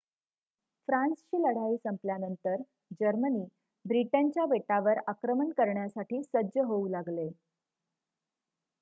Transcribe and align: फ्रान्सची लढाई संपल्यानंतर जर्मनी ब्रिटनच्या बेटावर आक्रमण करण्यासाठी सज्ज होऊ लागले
फ्रान्सची 0.87 1.41
लढाई 1.41 1.75
संपल्यानंतर 1.77 2.55
जर्मनी 2.99 3.43
ब्रिटनच्या 3.85 4.45
बेटावर 4.47 4.99
आक्रमण 5.07 5.51
करण्यासाठी 5.57 6.23
सज्ज 6.25 6.57
होऊ 6.59 6.87
लागले 6.89 7.29